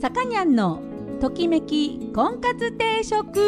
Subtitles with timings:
[0.00, 0.80] さかにゃんの
[1.20, 3.38] ときめき婚活定食。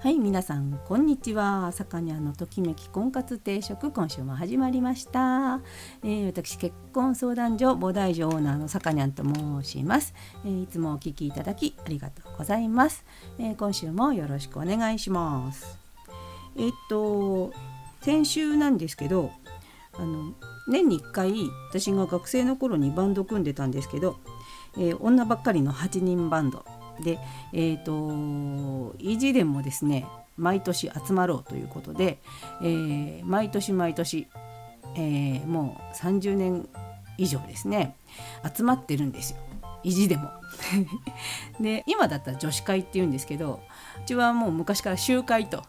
[0.00, 1.72] はい皆さんこんにちは。
[1.72, 5.60] さかにゃんのときめき婚活定食今週も始まりました、
[6.04, 13.04] えー、私結婚相談所菩提所オーナーのさかにゃんと申します、えー、いつもお聞きいただきありがとうございます、
[13.40, 15.76] えー、今週もよろしくお願いします。
[16.56, 17.52] えっと
[18.02, 19.32] 先週なんですけど
[19.94, 20.34] あの
[20.68, 21.32] 年に1回
[21.70, 24.18] 私が学生の頃にバンド組んでたんですけど、
[24.76, 26.64] えー、女ばっかりの8人バンド
[27.00, 27.18] で、
[27.52, 32.18] えーと、意地でもですね毎年集まろうということで、
[32.62, 34.28] えー、毎年毎年、
[34.94, 36.68] えー、もう30年
[37.16, 37.96] 以上ですね
[38.56, 39.38] 集まってるんですよ
[39.82, 40.28] 意地でも。
[41.60, 43.60] で今だったら女子会っていうんですけど
[44.02, 45.62] うちはもう昔から集会と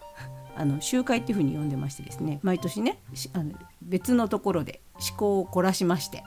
[0.60, 3.00] あの集会っていうふうに呼んでましてですね毎年ね
[3.32, 6.22] あの別のところで思考を凝らしまして、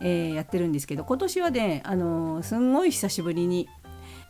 [0.00, 3.68] えー、やってるんですけど今年はねあのすんごい久しぶりに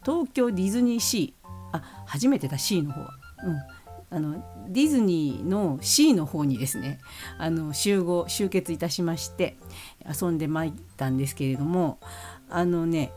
[0.05, 3.09] 東京ディズニーシーあ初めてだ C の方は。
[3.45, 3.59] うん
[4.13, 6.99] あのディズニーの C の方にですね
[7.39, 9.57] あの集合集結いたしまして
[10.05, 12.01] 遊んでまいったんですけれども
[12.49, 13.13] あのね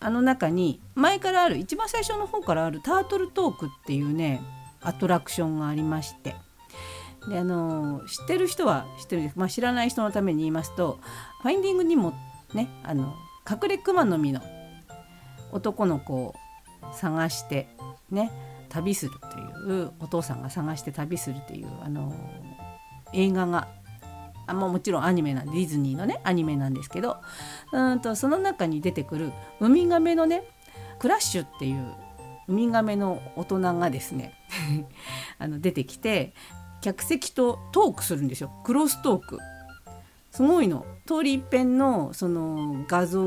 [0.00, 4.40] あの中に前からある一番最初の方からあるタートルトークっていうね
[4.88, 6.34] アトラクションがありまして。
[7.28, 10.98] であの知ってる人は知ってるんです、まあ、知らない人のために言いますと
[11.42, 12.14] ファインディングにも
[12.54, 13.14] ねあの
[13.48, 14.40] 隠れ熊の実の
[15.52, 16.34] 男の子を
[16.92, 17.68] 探して
[18.10, 18.30] ね
[18.68, 22.14] 旅するというお父さんが探して旅するというあの
[23.12, 23.68] 映画が
[24.46, 27.18] あまあ、もちろんアニメなんディズニーのねアニメなんですけど
[27.70, 29.30] うんとその中に出てくる
[29.60, 30.42] ウミガメのね
[30.98, 31.94] クラッシュっていう
[32.48, 34.34] ウミガメの大人がですね
[35.38, 36.32] あの出てきて
[36.80, 38.50] 客席とトークするんですよ。
[38.64, 39.38] クロストーク。
[40.30, 40.86] すごいの。
[41.06, 43.22] 通り一遍のその画像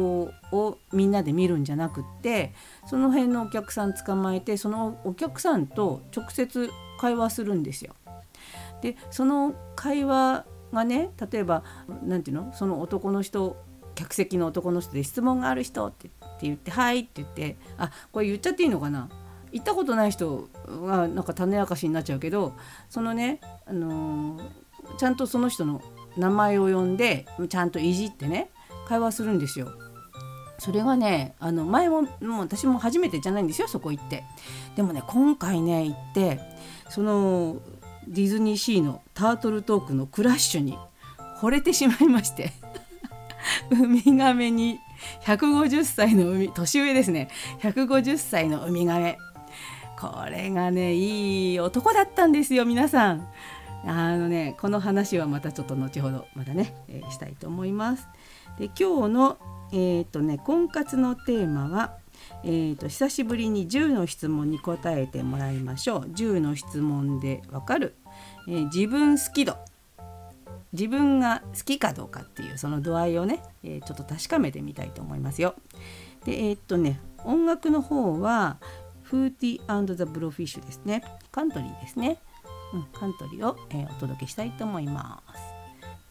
[0.52, 2.54] をみんなで見るんじゃなくって
[2.86, 6.70] その辺のお客さん捕まえてそのお客さんと直接
[7.00, 7.96] 会話するんですよ。
[8.82, 11.64] でその会話がね例えば
[12.04, 12.54] 何て言うの？
[12.54, 13.58] その男の人
[13.96, 16.10] 客席の男の人で質問がある人って
[16.42, 19.10] 言って「はい」って言ってあこれ言っちゃっていいのかな？
[19.52, 22.54] 行ったことない人はなんか種明かしになっちゃうけど
[22.90, 25.82] そのね、あのー、ちゃんとその人の
[26.16, 28.50] 名前を呼んでちゃんといじってね
[28.88, 29.72] 会話するんですよ。
[30.58, 34.24] それがねあの前ももう私も初めてじゃないんですよそこ行って。
[34.76, 36.40] でもね今回ね行って
[36.90, 37.58] その
[38.08, 40.78] ディズニーシーのタートルトークのクラッシュに
[41.42, 42.54] 惚れてしまいまして
[43.72, 44.80] ウミガメに
[45.24, 47.30] 150歳の海年上ですね。
[47.62, 49.18] 150歳のウミガメ。
[50.00, 53.28] これがねいい男だったんですよ皆さん。
[53.86, 58.08] あのねこの話はまたちょっと後ほどまたね、えー、したいと思います。
[58.60, 59.38] で今日の
[59.72, 61.98] えっ、ー、とね婚活のテーマは
[62.44, 66.00] えーと、久しぶりに10の質問に答えてもらいましょう。
[66.02, 67.96] 10の質問でわかる、
[68.48, 69.58] えー、自分好き度。
[70.74, 75.56] 自分が好きかどうかっていうその度合いをね、えー、ちょっと確かめてみたいと思いますよ。
[76.26, 78.58] でえー、っとね音楽の方は
[79.04, 81.04] フーティーザ・ブロフィッシュですね。
[81.32, 82.18] カントリーですね、
[82.74, 85.52] うん、カントリーを、えー、お届けしたいと思います。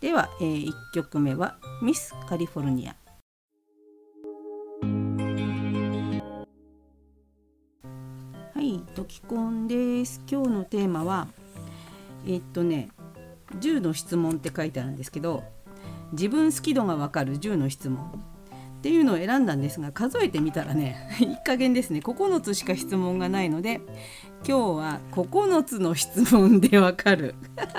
[0.00, 2.96] では、えー、1曲目はミス・カリフォルニア
[8.54, 10.20] はいトキコンです。
[10.30, 11.28] 今日のテーマは
[12.26, 12.90] え、っとね
[13.58, 15.44] 10の質問って書いてあるんですけど
[16.12, 18.24] 自分好き度がわかる10の質問。
[18.80, 22.00] っていうのを選んだんですが数えてみたらね いい加減ですね。
[22.00, 23.82] 9つしか質問がないので
[24.48, 27.34] 今日は9つの質問でわかる。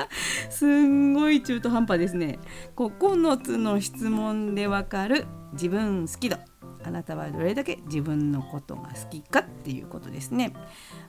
[0.52, 2.38] すんごい中途半端ですね。
[2.76, 6.38] 9つの質問でわかる自分好き度。
[6.84, 10.54] あなたはどれだけ自分のことが好きかっていうことですね。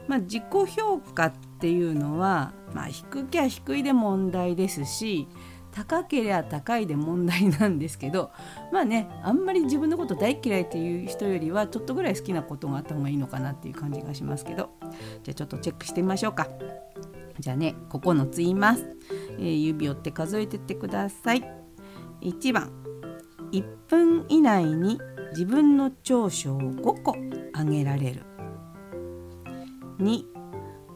[0.09, 0.45] まあ、自己
[0.77, 5.29] 評価っていうのは、まあ、低きゃ低いで問題ですし
[5.71, 8.31] 高ければ高いで問題なんですけど
[8.73, 14.71] まあねあんまり自分のこと大嫌いっていう人よりはちょっとぐらい好きなことがあった方がいいのかなっていう感じがしますけど。
[15.23, 16.49] じゃあちょっとチェックしてみましょうか。
[17.39, 18.87] じゃあね9つ言います、
[19.39, 21.43] えー、指折って数えてってください。
[22.21, 22.92] 1番。
[23.53, 24.99] 1分以内に
[25.33, 27.15] 自分の長所を5個
[27.53, 28.23] あげられる。
[29.99, 30.25] 2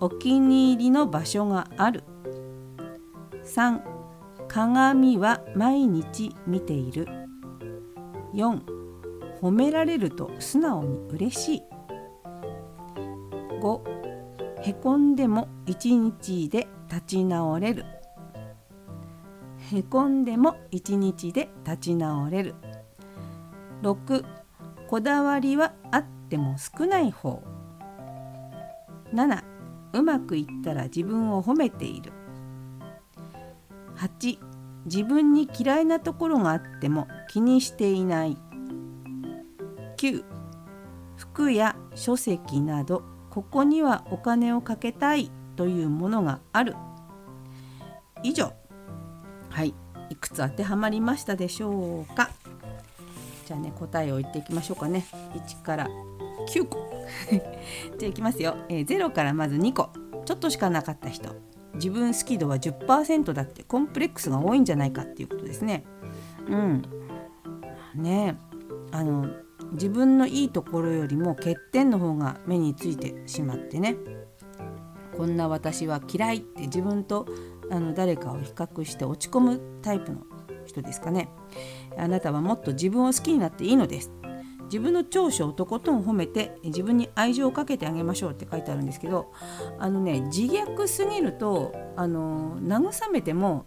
[0.01, 2.03] お気に入りの場所がある。
[3.45, 3.81] 3
[4.49, 7.07] 鏡は毎日見ている。
[8.35, 8.63] 4
[9.41, 11.63] 褒められると素直に嬉しい。
[13.61, 13.81] 5
[14.63, 17.85] へこんでも一日で立ち直れる。
[19.67, 22.55] へこんでも一日で立ち直れる。
[23.83, 24.25] 6
[24.89, 27.43] こだわりはあっても少ない方。
[29.13, 29.43] 7
[29.93, 32.13] うまくいったら自分を褒めている。
[33.97, 34.39] 8
[34.85, 38.37] 自分に嫌いなところがあっても気にしていない。
[39.97, 40.25] 9
[41.17, 46.77] 服や書籍などここにはお金をかけたいというものがある。
[48.23, 48.53] 以上。
[49.57, 49.73] はい。
[50.11, 52.29] いくつ当てはまりましたでしょうか？
[53.47, 55.07] じゃあね答えを言っていきましょうかね。
[55.33, 55.89] 1から
[56.55, 56.77] 9個。
[57.97, 59.89] じゃあいきますよ、えー、0からまず2個。
[60.27, 61.35] ちょっとしかなかった人。
[61.73, 63.63] 自分好き度は10%だって。
[63.63, 65.85] コンプレックスが多いんじゃないかっていうことですね。
[66.51, 66.83] うん、
[67.95, 68.37] ね。
[68.93, 69.27] あの
[69.73, 73.97] 自分のいいところよりも欠点の方が目についてしまってね。
[75.17, 77.27] こんな私は嫌いって自分と
[77.71, 80.23] あの誰かを比較して落ち込むタイプの
[80.67, 81.29] 人ですかね。
[81.97, 84.13] あなたはもっと自分を好きになっていいのです。
[84.65, 89.33] 自分の長所をとことん褒めて自分に愛情をかけてあげましょうって書いてあるんですけど
[89.79, 93.67] あのね自虐すぎるとあの慰めても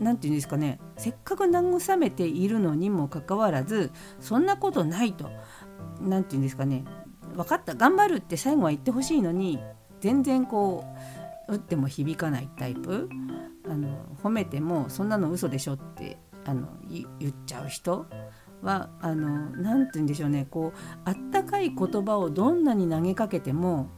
[0.00, 5.30] 何て言うんですかねせっかく慰めているのにもかかわらずそんなことないと
[6.00, 6.84] 何て言うんですかね
[7.34, 9.58] 分かった頑張るって最後は言ってほしいのに
[10.00, 13.08] 全然こう打っても響かないタイプ？
[13.68, 13.88] あの
[14.22, 18.06] 褒めてもそんなの嘘でしょってあの言っちゃう人？
[18.62, 20.46] はあの何て言うんでしょうね。
[20.50, 23.88] こうあったかい言葉をどんなに投げかけても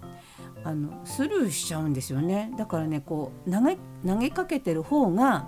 [0.64, 2.52] あのスルーしちゃうんですよね。
[2.56, 3.76] だからねこう投げ
[4.06, 5.46] 投げかけてる方が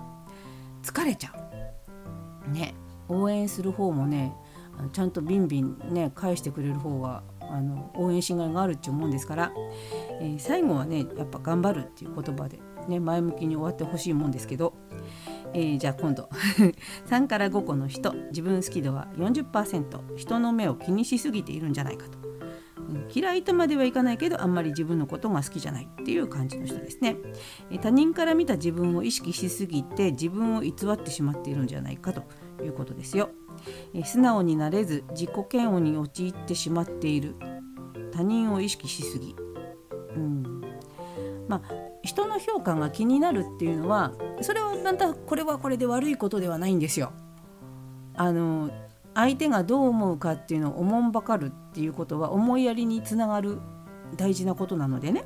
[0.83, 1.33] 疲れちゃ
[2.47, 2.51] う。
[2.51, 2.75] ね。
[3.09, 4.33] 応援する方もね
[4.91, 9.51] ちゃんとビンビンね返してくれる方があの応援しがいがあるって思うんですから、
[10.19, 14.73] えー、最後はねやっぱ頑張るっていう言葉で、ね、前向きに終わってほしいもんですけど、
[15.53, 16.29] えー、じゃあ今度
[17.07, 22.17] 3から5個の人自分好き度は40%人の目を気にしすぎているんじゃないかと、
[22.89, 27.17] うん、嫌いとまではいかないけどあんまり自分のことが好きじゃないっていう感じの人ですね、
[27.69, 32.23] え、他人から見た自分を意識しすぎて自分を偽ってしまっているんじゃないかと
[32.63, 33.29] いうことですよ、
[33.93, 37.35] え、素直になれず自己嫌悪に陥ってしまっている
[38.11, 39.35] 他人を意識しすぎ、
[41.47, 41.61] まあ
[42.03, 47.11] 人の評価が気になるっていうのはそれはまたこれはこれで悪いことではないんですよ。
[48.15, 48.69] あの
[49.13, 53.59] 相手がどう思うかっていうのをおもんばかるっていうことは思いやりにつながる
[54.15, 55.25] 大事なことなのでね、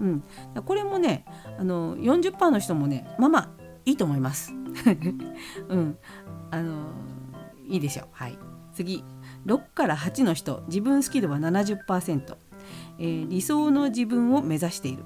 [0.00, 0.24] うん、
[0.64, 1.24] これもね
[1.58, 3.48] あの40%の人もねまあまあ
[3.84, 4.52] いいと思います。
[5.68, 5.98] うん、
[6.50, 6.86] あの
[7.68, 8.06] いいでしょう。
[8.12, 8.38] はい、
[8.72, 9.04] 次。
[9.46, 10.64] 6から8の人。
[10.66, 12.36] 自分好き度は70%、
[12.98, 15.04] えー、理想の自分を目指している。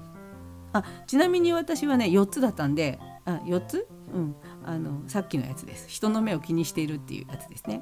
[0.73, 3.87] あちなみに私はね4つだったんであ4つ？
[4.13, 4.35] うん。
[4.63, 5.87] あのさっきのやつです。
[5.87, 7.81] 人の目を気にしているっていうやつですね。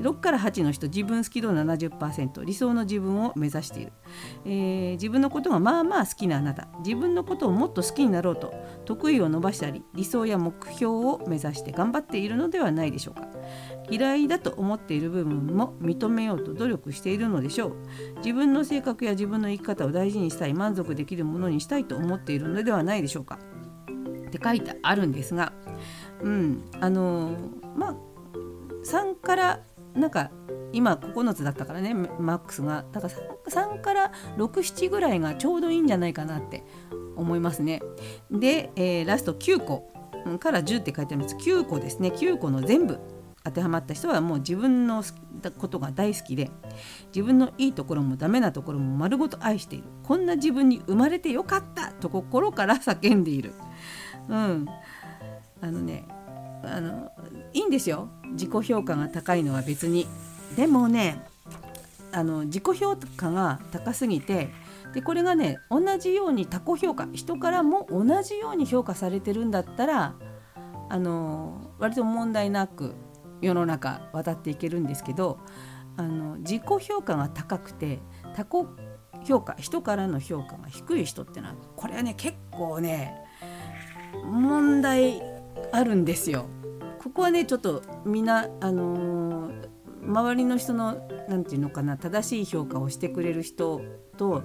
[0.00, 3.92] 6から8の人自分好き度70%理想の自分を目指している、
[4.44, 6.68] えー、自分のことがまあまあ好きなあなた。
[6.84, 8.52] 自分のことをもっと好きになろうと。
[8.84, 13.28] 得意を伸ばしたり理想や目標を目指して頑張っているのではないでしょうか。
[13.90, 17.76] 嫌いだと思っている部分も認めようと努力しているのでしょう。
[18.18, 23.38] 自分の性格や自分の生き方を大事にしたい満足できるものにしたいと思っているのではないでしょうか。
[24.30, 25.52] って書いてあるんですが
[26.22, 26.62] うん。
[26.80, 27.36] あの
[27.76, 27.94] まあ
[28.84, 29.60] 3から
[29.94, 30.30] なんか
[30.72, 32.84] 今9つだったからねマックスが。
[32.92, 33.14] だから
[33.50, 36.64] 3, 3から67ぐらいがちょうどいいんじゃないかなって
[37.16, 37.80] 思いますね。
[38.30, 39.90] で、えー、ラスト9個。
[40.38, 41.36] から10って書いてあります。
[41.36, 42.10] 9個ですね。
[42.10, 42.98] 9個の全部。
[43.42, 45.02] 当てはまった人はもう自分の
[45.58, 46.50] ことが大好きで
[47.14, 49.84] 自分のいいところもダメなところも丸ごと愛している。
[50.02, 53.54] こんな自分に生まれてよかったと心から叫んでいる。
[54.28, 54.66] うん、
[55.60, 56.06] あのね
[56.62, 57.10] あの
[57.52, 60.06] いいんですよ自己評価が高いのは別に。
[60.56, 61.24] でもね
[62.12, 64.50] あの自己評価が高すぎて
[64.94, 70.14] でこれがね同じように他己評価人からも同じように評価されてるんだったら
[70.88, 72.94] あの割と問題なく
[73.40, 75.38] 世の中渡っていけるんですけど
[75.96, 78.00] あの自己評価が高くて
[78.34, 78.48] 他己
[79.24, 83.14] 評価人からの評価が低い人ってのはこれはね結構ね
[84.24, 85.22] 問題
[85.72, 86.46] あるんですよ。
[87.02, 89.68] ここはねちょっとみんなあのー、
[90.02, 93.80] 周りの人の何て言うのかな正しい評価をしてくれる人
[94.16, 94.42] と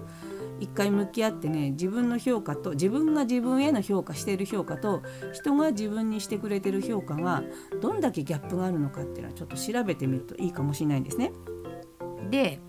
[0.60, 5.02] 一回向き合ってね自分の評価と自分が自分への評価してる評価と
[5.34, 7.44] 人が自分にしてくれてる評価が
[7.82, 11.34] どんだけギャップがあるのかっていうのはちょっと調べてみるといいかもしれないんですね。
[12.30, 12.62] で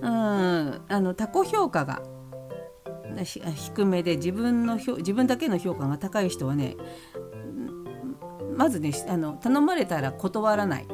[0.00, 2.02] うんあの他己評価が
[3.54, 6.76] 低めで自分の自分だけの評価が高い人はね
[8.56, 10.86] まずねあの頼まれたら断らない。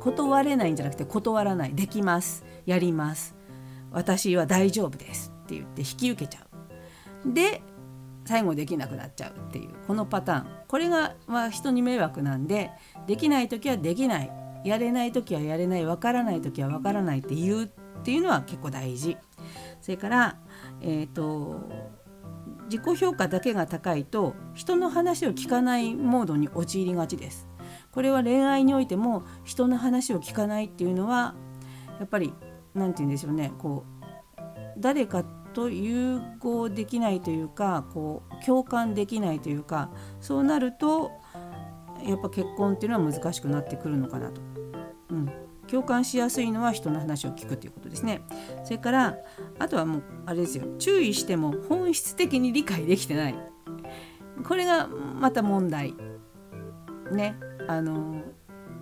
[0.00, 1.74] 断れないんじゃなくて断らない。
[1.74, 2.44] できます。
[2.64, 3.34] やります。
[3.90, 6.46] 私は大丈夫ですって言って引き受けちゃ
[7.24, 7.32] う。
[7.32, 7.62] で
[8.24, 9.70] 最後できなくなっちゃうっていう。
[9.86, 10.46] このパターン。
[10.68, 12.70] これが、まあ、人に迷惑なんで
[13.06, 14.30] できない時はできない。
[14.64, 15.86] やれない時はやれない。
[15.86, 17.68] わからない時はわからないって言うっ
[18.02, 19.16] ていうのは結構大事。
[19.80, 20.36] それから
[20.80, 21.60] えっ、ー、と
[22.66, 27.48] 自己評価だけが高いと人の話を聞かないモードに陥りがちです
[27.92, 31.34] これは恋愛においても人の話を聞かないっていうのは
[31.98, 32.34] やっぱり
[32.74, 33.84] 何て言うんでしょうねこ
[34.38, 34.40] う
[34.78, 41.10] 誰かと融合できないというかこう共感できないというかそうなると
[42.06, 44.42] やっぱ結婚っていうのは難しくなってくるのかなと。
[45.10, 48.22] うん共感しやすいのは人の話を聞くということですね。
[48.64, 49.16] それから
[49.58, 53.34] あとはもうあれですよ注意しても本質的に理解できてない。
[54.44, 55.94] これがまた問題。
[57.12, 58.22] ねあの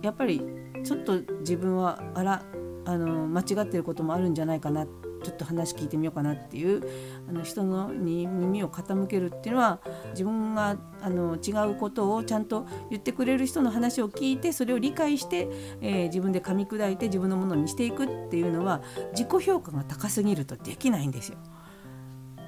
[0.01, 0.41] やっぱり
[0.83, 2.43] ちょっと自分はあら
[2.85, 4.87] あの間違ってることもあるんじゃないかなっ
[5.25, 6.83] ちょっと話聞いてみようかなっていう
[7.27, 9.79] あの人のに耳を傾けるっていうのは
[10.11, 15.47] 自分があの違うことをちゃんと言ってくれる人の話を聞いてそれを理解して、
[15.81, 21.37] えー、自分で噛み砕いて自分のものにしていくっていうのは自己評価が高すぎるとできないんですよ。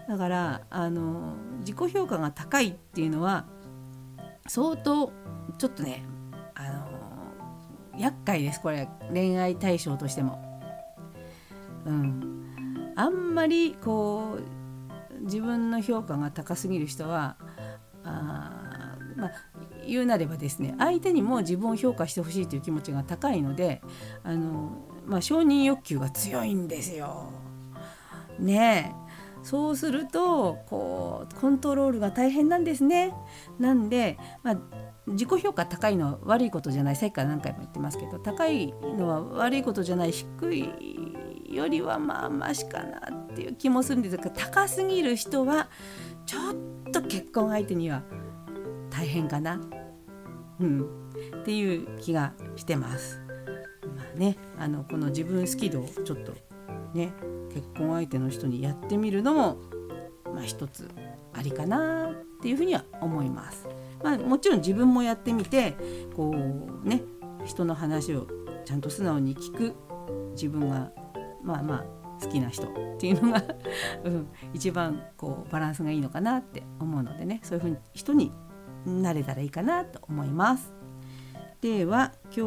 [0.07, 3.45] だからあの自己評価が高いっていうのは
[4.47, 5.11] 相当
[5.57, 6.05] ちょっとね
[6.53, 10.45] あの厄介ですこれ恋愛対象としても。
[11.85, 12.46] うん、
[12.97, 17.37] あんまりこう自分の評価が高すぎる人は
[18.03, 19.31] あまあ
[19.87, 23.81] 言うなればですね相手にも自分を評価してほしいという気持ちが高いので
[24.23, 27.31] あの、まあ、承認欲求が強いんですよ。
[28.39, 29.07] ねえ
[29.43, 33.13] そうするとこうコントロールが大変なんですね。
[33.59, 34.57] なんで、まあ、
[35.05, 40.69] 自己評価高いのは悪いことじゃないさっきから何回も言ってますけど高いのは悪いことじゃない低い
[41.57, 45.69] よりはまあましかなっていう気もするんですが高すぎる人は
[46.25, 46.39] ちょ
[46.87, 48.03] っと結婚相手には
[48.89, 49.59] 大変かな、
[50.59, 50.81] うん、
[51.41, 53.21] っていう気がしてます。
[53.95, 56.33] まあね、あのこの自分好き度をちょっと
[56.93, 57.13] ね
[57.53, 59.57] 結婚相手の人にやってみるのも、
[60.25, 60.89] まあ、一つ
[61.33, 63.67] ありかなっていうふうには思います。
[64.03, 65.75] まあ、もちろん自分もやってみて
[66.15, 66.31] こ
[66.83, 67.01] うね
[67.45, 68.27] 人の話を
[68.65, 69.73] ちゃんと素直に聞く
[70.33, 70.91] 自分が
[71.43, 73.43] まあまあ好きな人っていうのが
[74.03, 78.31] うん、一番こうバランスがいいのかなって思うのでねそういうふうに人に
[78.85, 80.73] なれたらいいかなと思います。
[81.61, 82.41] では今日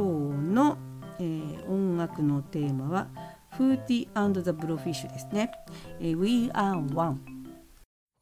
[0.52, 0.78] の、
[1.18, 3.08] えー、音楽のテーマは
[3.56, 5.50] 「フーティー the Blowfish」ですね。
[5.98, 7.20] えー、We are one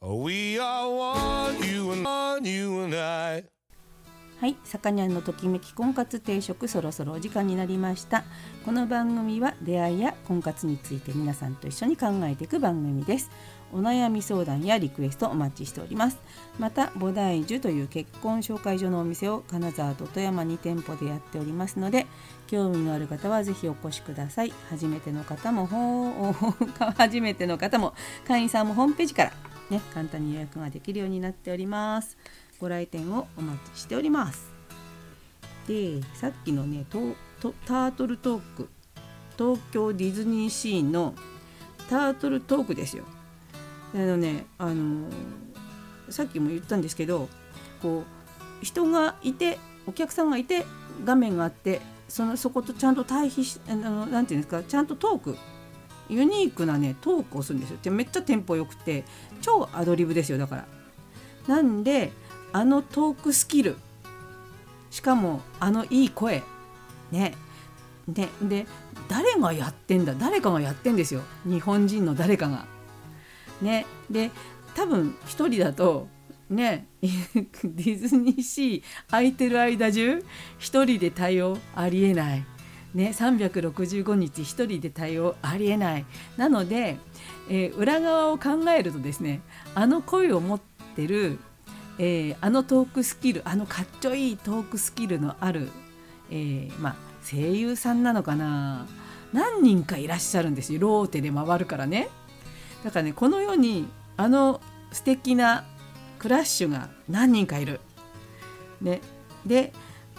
[0.00, 3.57] We are one, you and, you and I
[4.40, 8.22] はい、さかにゃんのときめき婚活定食そろそろお時間になりました。
[8.64, 13.32] この番組は出会いや婚活について皆さんと一緒に考えていく番組です。
[13.72, 16.20] お悩み相談やリクエストお待ちしております。
[16.56, 22.06] また菩提樹という結婚紹介所のお店を金沢と富山2店舗でやっておりますので
[22.46, 24.52] 興味のある方はぜひお越しください。
[24.70, 25.66] 初めての方も
[26.96, 27.92] 初めての方も
[28.28, 29.32] 会員さんもホームページから
[29.68, 32.16] ね簡単に予約ができるようになっております。
[32.60, 34.50] ご来店をお待ちしております。
[35.66, 38.68] でさっきのねタートルトーク。
[39.36, 41.14] 東京ディズニーシーの
[41.88, 43.04] タートルトークですよ。
[43.94, 45.08] あのねあの
[46.08, 47.28] さっきも言ったんですけど
[47.80, 48.04] こ
[48.62, 50.64] う人がいてお客さんがいて
[51.04, 55.36] 画面があってそのそことちゃんと対比しあのなんていうんですかちゃんとトーク。
[56.08, 57.92] ユニークなねトークをするんですよ。
[57.92, 59.04] めっちゃテンポよくて
[59.42, 60.66] 超アドリブですよだから。
[61.46, 62.12] なんで
[62.52, 63.76] あのトークスキル。
[64.90, 66.42] しかもあのいい声。
[67.10, 67.34] ね。
[68.08, 68.66] でで
[69.08, 70.14] 誰がやってんだ？
[70.14, 71.22] 誰かがやってんですよ。
[71.44, 72.66] 日本人の誰かが。
[73.60, 73.86] ね。
[74.10, 74.30] で
[74.74, 76.08] 多分一人だと
[76.48, 80.22] ね ディズニーシー空いてる間中
[80.58, 82.44] 一人で対応ありえない。
[82.94, 86.06] ね、365日1人で対応ありえない。
[86.38, 86.96] なので、
[87.50, 89.42] えー、裏側を考えるとですね
[89.74, 90.60] あの声を持っ
[90.96, 91.38] てる
[91.98, 95.68] えー、あのトークスキルあのかっちょいいトークスキルのある、
[96.30, 96.96] えー、ま、
[97.28, 98.86] 声優さんなのかな。
[99.32, 100.80] 何人かいらっしゃるんですよ。
[100.80, 102.08] ローテで回るからね。
[102.84, 103.86] だからねこの世に
[104.16, 104.60] あの
[104.92, 105.64] 素敵な
[106.18, 107.80] クラッシュが何人かいる。
[108.80, 109.00] ね、
[109.44, 109.72] で、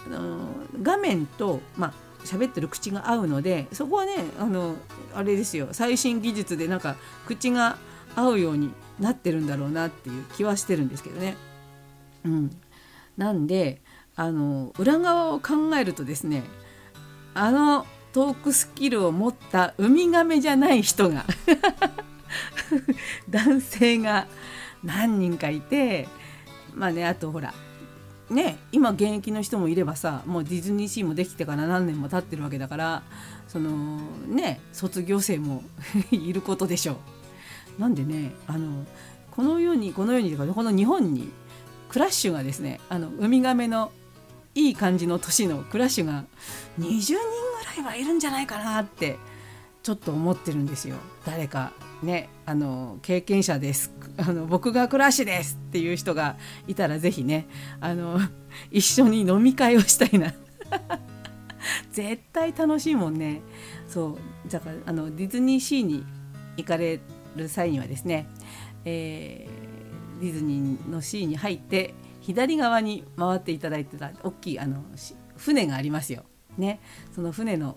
[0.06, 0.48] あの
[0.82, 4.74] 画面と、まあ喋ってる口が合うのでそこはねあの
[5.14, 5.68] あれですよ。
[5.72, 6.96] 最新技術でなんか
[7.26, 7.78] 口が
[8.14, 11.36] 合うようになってるんだろうなっていう気はしてるんですけどね。
[12.24, 12.50] うん、
[13.16, 13.80] なんで
[14.16, 16.42] あの裏側を考えるとですね
[17.34, 21.24] あのトークスキルを持ったウミガメじゃない人が
[23.30, 24.26] 男性が
[24.82, 26.08] 何人かいて
[26.74, 27.54] まあねあとほら
[28.30, 33.02] ね今現役の人もいればさもうディズニーシーもできてから何年も経ってるわけだから
[33.48, 35.62] そのね卒業生も
[36.10, 36.94] いることでしょ
[37.78, 37.80] う。
[37.80, 38.84] なんでねあの
[39.30, 41.30] このようにこのようにこの日本に
[41.90, 43.92] クラッシュがですねあのウミガメの
[44.54, 46.24] いい感じの年のクラッシュが
[46.78, 47.20] 20人ぐ
[47.76, 49.18] らいはいるんじゃないかなって
[49.82, 50.96] ちょっと思ってるんですよ。
[51.24, 53.92] 誰かねあの経験者です。
[54.18, 56.36] あの僕がクラッシュですっていう人が
[56.68, 57.48] いたら是非ね
[57.80, 58.20] あの
[58.70, 60.32] 一緒に飲み会をしたいな。
[61.92, 63.40] 絶対楽しいもんね。
[63.88, 64.50] そう。
[64.50, 66.04] だからあのディズニーシーに
[66.56, 67.00] 行かれ
[67.36, 68.28] る際にはですね、
[68.84, 69.69] えー、
[70.20, 74.84] ディズニーのシーに入って左側に回っていただいてた大きいあの
[75.36, 76.24] 船がありますよ。
[76.58, 76.80] ね、
[77.14, 77.76] その船の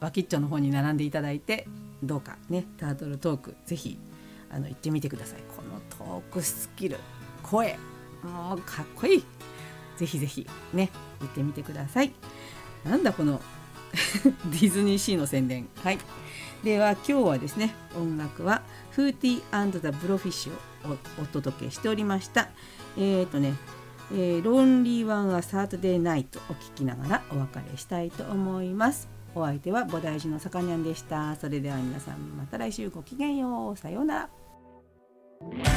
[0.00, 1.66] 脇っちょの方に並んでいただいて
[2.02, 3.98] どうかねタートルトークぜひ
[4.50, 5.40] あの行ってみてください。
[5.56, 6.98] このトークスキル
[7.42, 7.76] 声
[8.22, 9.24] もうかっこいい。
[9.96, 12.12] ぜひぜひね行ってみてください。
[12.84, 13.40] なんだこの
[14.24, 15.98] ディズニーシーの宣伝はい
[16.64, 20.52] では今日はですね音楽はフーティーザ・ブロフィッシュ
[20.92, 22.48] をお届けしておりました
[22.96, 23.54] えっ、ー、とね
[24.14, 29.08] えー、ロンリーワンはサートデーナイトを聞きながらお別れしたいと思います。
[29.34, 31.34] お相手は菩提寺のさかにゃんでした。
[31.36, 33.76] それでは皆さんまた来週ごきげんよう。
[33.76, 35.71] さようなら。